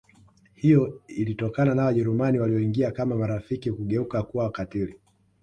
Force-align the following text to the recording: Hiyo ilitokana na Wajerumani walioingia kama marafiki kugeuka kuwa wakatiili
Hiyo 0.53 1.01
ilitokana 1.07 1.75
na 1.75 1.85
Wajerumani 1.85 2.39
walioingia 2.39 2.91
kama 2.91 3.15
marafiki 3.15 3.71
kugeuka 3.71 4.23
kuwa 4.23 4.43
wakatiili 4.43 4.95